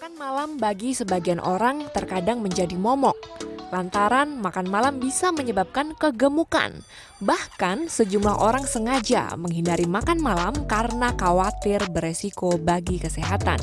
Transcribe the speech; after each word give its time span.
Makan 0.00 0.16
malam 0.16 0.50
bagi 0.56 0.96
sebagian 0.96 1.44
orang 1.44 1.84
terkadang 1.92 2.40
menjadi 2.40 2.72
momok. 2.72 3.20
Lantaran 3.68 4.40
makan 4.40 4.72
malam 4.72 4.96
bisa 4.96 5.28
menyebabkan 5.28 5.92
kegemukan. 5.92 6.72
Bahkan 7.20 7.92
sejumlah 7.92 8.40
orang 8.40 8.64
sengaja 8.64 9.28
menghindari 9.36 9.84
makan 9.84 10.24
malam 10.24 10.56
karena 10.64 11.12
khawatir 11.12 11.84
beresiko 11.92 12.56
bagi 12.56 12.96
kesehatan. 12.96 13.60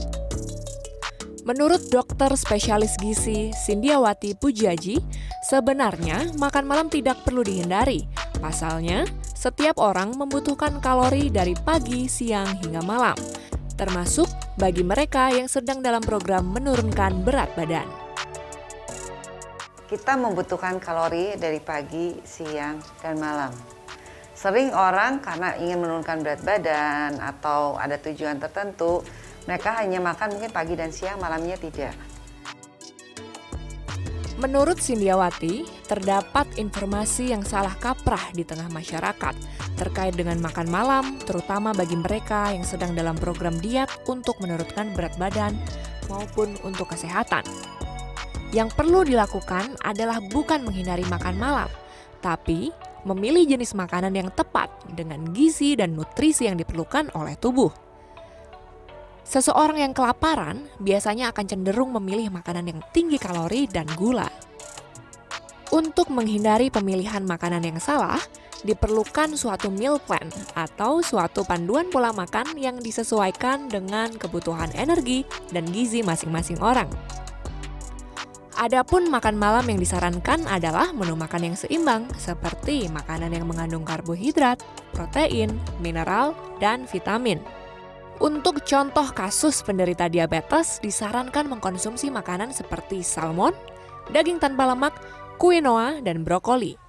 Menurut 1.42 1.90
dokter 1.90 2.30
spesialis 2.38 3.02
gizi 3.02 3.50
Sindiawati 3.58 4.38
Pujaji, 4.38 5.02
sebenarnya 5.42 6.38
makan 6.38 6.70
malam 6.70 6.86
tidak 6.86 7.18
perlu 7.26 7.42
dihindari. 7.42 8.06
Pasalnya, 8.38 9.10
setiap 9.34 9.82
orang 9.82 10.14
membutuhkan 10.14 10.86
kalori 10.86 11.34
dari 11.34 11.58
pagi, 11.66 12.06
siang, 12.06 12.62
hingga 12.62 12.86
malam 12.86 13.18
termasuk 13.78 14.26
bagi 14.58 14.82
mereka 14.82 15.30
yang 15.30 15.46
sedang 15.46 15.86
dalam 15.86 16.02
program 16.02 16.50
menurunkan 16.50 17.22
berat 17.22 17.54
badan. 17.54 17.86
Kita 19.86 20.18
membutuhkan 20.18 20.82
kalori 20.82 21.38
dari 21.38 21.62
pagi, 21.62 22.18
siang, 22.26 22.82
dan 23.00 23.22
malam. 23.22 23.54
Sering 24.34 24.74
orang 24.74 25.22
karena 25.22 25.54
ingin 25.62 25.78
menurunkan 25.78 26.26
berat 26.26 26.42
badan 26.42 27.22
atau 27.22 27.78
ada 27.78 28.02
tujuan 28.02 28.42
tertentu, 28.42 29.06
mereka 29.46 29.78
hanya 29.78 30.02
makan 30.02 30.36
mungkin 30.36 30.50
pagi 30.50 30.74
dan 30.74 30.90
siang, 30.90 31.22
malamnya 31.22 31.56
tidak. 31.62 31.94
Menurut 34.38 34.78
Sindiawati, 34.78 35.66
terdapat 35.90 36.46
informasi 36.62 37.34
yang 37.34 37.42
salah 37.42 37.74
kaprah 37.74 38.30
di 38.38 38.46
tengah 38.46 38.70
masyarakat 38.70 39.34
terkait 39.82 40.14
dengan 40.14 40.38
makan 40.38 40.70
malam, 40.70 41.18
terutama 41.26 41.74
bagi 41.74 41.98
mereka 41.98 42.54
yang 42.54 42.62
sedang 42.62 42.94
dalam 42.94 43.18
program 43.18 43.58
diet 43.58 43.90
untuk 44.06 44.38
menurunkan 44.38 44.94
berat 44.94 45.18
badan 45.18 45.58
maupun 46.06 46.54
untuk 46.62 46.94
kesehatan. 46.94 47.42
Yang 48.54 48.78
perlu 48.78 49.02
dilakukan 49.02 49.74
adalah 49.82 50.22
bukan 50.30 50.70
menghindari 50.70 51.04
makan 51.10 51.36
malam, 51.42 51.70
tapi 52.22 52.70
memilih 53.10 53.58
jenis 53.58 53.74
makanan 53.74 54.14
yang 54.14 54.30
tepat 54.30 54.70
dengan 54.94 55.34
gizi 55.34 55.74
dan 55.74 55.98
nutrisi 55.98 56.46
yang 56.46 56.62
diperlukan 56.62 57.10
oleh 57.18 57.34
tubuh. 57.42 57.87
Seseorang 59.28 59.84
yang 59.84 59.92
kelaparan 59.92 60.72
biasanya 60.80 61.36
akan 61.36 61.46
cenderung 61.52 61.92
memilih 62.00 62.32
makanan 62.32 62.72
yang 62.72 62.80
tinggi 62.96 63.20
kalori 63.20 63.68
dan 63.68 63.84
gula. 64.00 64.32
Untuk 65.76 66.08
menghindari 66.16 66.72
pemilihan 66.72 67.28
makanan 67.28 67.60
yang 67.60 67.76
salah, 67.76 68.24
diperlukan 68.64 69.36
suatu 69.36 69.68
meal 69.68 70.00
plan 70.00 70.32
atau 70.56 71.04
suatu 71.04 71.44
panduan 71.44 71.92
pola 71.92 72.16
makan 72.16 72.56
yang 72.56 72.80
disesuaikan 72.80 73.68
dengan 73.68 74.16
kebutuhan 74.16 74.72
energi 74.80 75.28
dan 75.52 75.68
gizi 75.76 76.08
masing-masing 76.08 76.64
orang. 76.64 76.88
Adapun 78.58 79.12
makan 79.12 79.38
malam 79.38 79.68
yang 79.70 79.78
disarankan 79.78 80.48
adalah 80.50 80.90
menu 80.90 81.14
makan 81.14 81.52
yang 81.52 81.56
seimbang, 81.60 82.10
seperti 82.18 82.90
makanan 82.90 83.30
yang 83.30 83.46
mengandung 83.46 83.86
karbohidrat, 83.86 84.58
protein, 84.98 85.54
mineral, 85.78 86.34
dan 86.58 86.90
vitamin. 86.90 87.38
Untuk 88.18 88.66
contoh 88.66 89.14
kasus 89.14 89.62
penderita 89.62 90.10
diabetes, 90.10 90.82
disarankan 90.82 91.46
mengkonsumsi 91.54 92.10
makanan 92.10 92.50
seperti 92.50 93.06
salmon, 93.06 93.54
daging 94.10 94.42
tanpa 94.42 94.66
lemak, 94.74 94.98
quinoa, 95.38 96.02
dan 96.02 96.26
brokoli. 96.26 96.82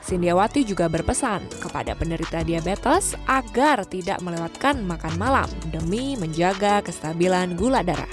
Sindiawati 0.00 0.64
juga 0.64 0.88
berpesan 0.88 1.44
kepada 1.60 1.92
penderita 1.92 2.40
diabetes 2.40 3.12
agar 3.28 3.84
tidak 3.84 4.24
melewatkan 4.24 4.80
makan 4.80 5.14
malam 5.20 5.48
demi 5.68 6.16
menjaga 6.16 6.80
kestabilan 6.80 7.60
gula 7.60 7.84
darah. 7.84 8.08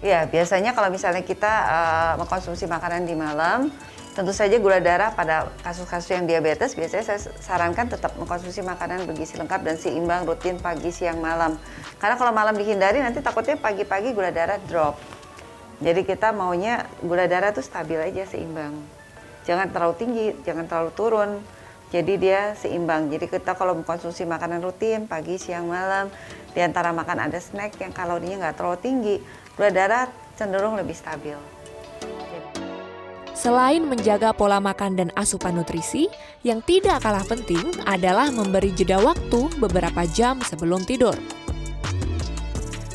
Ya, 0.00 0.24
biasanya 0.24 0.72
kalau 0.72 0.88
misalnya 0.88 1.20
kita 1.20 1.52
uh, 1.68 2.12
mengkonsumsi 2.16 2.64
makanan 2.64 3.04
di 3.04 3.12
malam, 3.12 3.68
Tentu 4.14 4.30
saja 4.30 4.54
gula 4.62 4.78
darah 4.78 5.10
pada 5.10 5.50
kasus-kasus 5.66 6.14
yang 6.14 6.22
diabetes 6.22 6.78
biasanya 6.78 7.02
saya 7.02 7.18
sarankan 7.42 7.90
tetap 7.90 8.14
mengkonsumsi 8.14 8.62
makanan 8.62 9.10
bergizi 9.10 9.34
lengkap 9.34 9.66
dan 9.66 9.74
seimbang 9.74 10.22
rutin 10.22 10.54
pagi, 10.62 10.94
siang, 10.94 11.18
malam. 11.18 11.58
Karena 11.98 12.14
kalau 12.14 12.30
malam 12.30 12.54
dihindari 12.54 13.02
nanti 13.02 13.18
takutnya 13.18 13.58
pagi-pagi 13.58 14.14
gula 14.14 14.30
darah 14.30 14.62
drop. 14.70 14.94
Jadi 15.82 16.06
kita 16.06 16.30
maunya 16.30 16.86
gula 17.02 17.26
darah 17.26 17.50
tuh 17.50 17.66
stabil 17.66 17.98
aja 17.98 18.22
seimbang. 18.30 18.78
Jangan 19.50 19.74
terlalu 19.74 19.94
tinggi, 19.98 20.26
jangan 20.46 20.70
terlalu 20.70 20.90
turun. 20.94 21.30
Jadi 21.90 22.14
dia 22.14 22.54
seimbang. 22.54 23.10
Jadi 23.10 23.26
kita 23.26 23.58
kalau 23.58 23.74
mengkonsumsi 23.82 24.22
makanan 24.30 24.62
rutin 24.62 25.10
pagi, 25.10 25.42
siang, 25.42 25.66
malam, 25.66 26.06
di 26.54 26.62
antara 26.62 26.94
makan 26.94 27.26
ada 27.26 27.42
snack 27.42 27.82
yang 27.82 27.90
kalorinya 27.90 28.46
nggak 28.46 28.62
terlalu 28.62 28.78
tinggi, 28.78 29.16
gula 29.58 29.74
darah 29.74 30.06
cenderung 30.38 30.78
lebih 30.78 30.94
stabil. 30.94 31.63
Selain 33.34 33.82
menjaga 33.82 34.30
pola 34.30 34.62
makan 34.62 34.94
dan 34.94 35.10
asupan 35.18 35.58
nutrisi, 35.58 36.06
yang 36.46 36.62
tidak 36.62 37.02
kalah 37.02 37.26
penting 37.26 37.66
adalah 37.82 38.30
memberi 38.30 38.70
jeda 38.70 39.02
waktu 39.02 39.50
beberapa 39.58 40.06
jam 40.14 40.38
sebelum 40.38 40.86
tidur. 40.86 41.18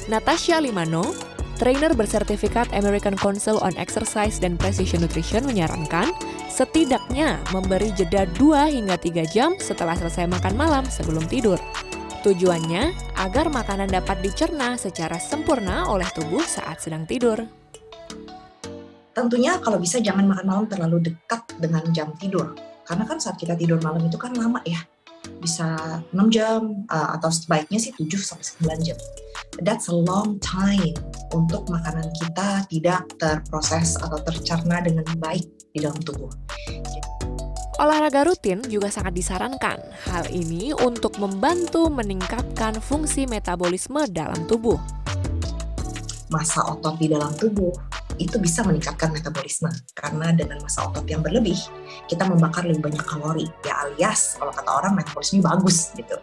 Natasha 0.08 0.64
Limano, 0.64 1.12
trainer 1.60 1.92
bersertifikat 1.92 2.72
American 2.72 3.20
Council 3.20 3.60
on 3.60 3.76
Exercise 3.76 4.40
dan 4.40 4.56
Precision 4.56 5.04
Nutrition 5.04 5.44
menyarankan 5.44 6.10
setidaknya 6.48 7.38
memberi 7.52 7.92
jeda 7.94 8.24
2 8.40 8.74
hingga 8.74 8.96
3 8.96 9.36
jam 9.36 9.54
setelah 9.60 9.94
selesai 9.94 10.26
makan 10.26 10.56
malam 10.56 10.88
sebelum 10.88 11.28
tidur. 11.28 11.60
Tujuannya 12.24 13.16
agar 13.16 13.48
makanan 13.52 13.92
dapat 13.92 14.24
dicerna 14.24 14.76
secara 14.76 15.20
sempurna 15.20 15.88
oleh 15.88 16.08
tubuh 16.16 16.44
saat 16.44 16.80
sedang 16.80 17.04
tidur. 17.04 17.59
Tentunya 19.20 19.60
kalau 19.60 19.76
bisa 19.76 20.00
jangan 20.00 20.24
makan 20.24 20.48
malam 20.48 20.66
terlalu 20.72 21.12
dekat 21.12 21.44
dengan 21.60 21.84
jam 21.92 22.16
tidur. 22.16 22.56
Karena 22.88 23.04
kan 23.04 23.20
saat 23.20 23.36
kita 23.36 23.60
tidur 23.60 23.76
malam 23.84 24.00
itu 24.08 24.16
kan 24.16 24.32
lama 24.32 24.64
ya. 24.64 24.80
Bisa 25.44 25.76
6 26.16 26.16
jam 26.32 26.88
uh, 26.88 27.20
atau 27.20 27.28
sebaiknya 27.28 27.76
sih 27.76 27.92
7 27.92 28.16
sampai 28.16 28.80
9 28.80 28.88
jam. 28.88 28.96
That's 29.60 29.92
a 29.92 29.96
long 30.00 30.40
time 30.40 30.96
untuk 31.36 31.68
makanan 31.68 32.08
kita 32.16 32.64
tidak 32.72 33.12
terproses 33.20 34.00
atau 34.00 34.24
tercerna 34.24 34.80
dengan 34.80 35.04
baik 35.20 35.44
di 35.76 35.84
dalam 35.84 36.00
tubuh. 36.00 36.32
Olahraga 37.84 38.24
rutin 38.24 38.64
juga 38.72 38.88
sangat 38.88 39.20
disarankan. 39.20 39.80
Hal 40.08 40.32
ini 40.32 40.72
untuk 40.72 41.20
membantu 41.20 41.92
meningkatkan 41.92 42.80
fungsi 42.80 43.28
metabolisme 43.28 44.00
dalam 44.16 44.48
tubuh. 44.48 44.80
Masa 46.30 46.62
otot 46.70 47.02
di 47.02 47.10
dalam 47.10 47.34
tubuh 47.34 47.74
itu 48.22 48.38
bisa 48.38 48.62
meningkatkan 48.62 49.10
metabolisme 49.10 49.72
karena 49.98 50.30
dengan 50.36 50.62
masa 50.62 50.86
otot 50.86 51.08
yang 51.10 51.26
berlebih 51.26 51.58
kita 52.06 52.28
membakar 52.28 52.68
lebih 52.68 52.92
banyak 52.92 53.06
kalori 53.08 53.48
ya 53.66 53.88
alias 53.88 54.38
kalau 54.38 54.54
kata 54.54 54.70
orang 54.70 54.94
metabolisme 54.94 55.42
bagus 55.42 55.90
gitu. 55.98 56.16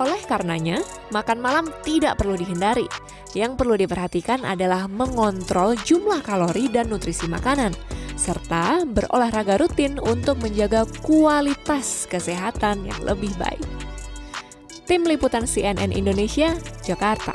Oleh 0.00 0.18
karenanya, 0.24 0.80
makan 1.12 1.38
malam 1.38 1.68
tidak 1.84 2.16
perlu 2.16 2.34
dihindari. 2.34 2.88
Yang 3.36 3.60
perlu 3.60 3.76
diperhatikan 3.76 4.42
adalah 4.44 4.88
mengontrol 4.88 5.76
jumlah 5.76 6.24
kalori 6.24 6.68
dan 6.72 6.88
nutrisi 6.88 7.28
makanan, 7.28 7.76
serta 8.16 8.88
berolahraga 8.88 9.60
rutin 9.60 10.00
untuk 10.00 10.40
menjaga 10.40 10.88
kualitas 11.04 12.08
kesehatan 12.08 12.88
yang 12.88 13.00
lebih 13.04 13.32
baik. 13.36 13.64
Tim 14.88 15.04
Liputan 15.08 15.48
CNN 15.48 15.92
Indonesia, 15.92 16.56
Jakarta. 16.84 17.32